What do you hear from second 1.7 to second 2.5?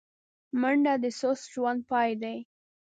پای دی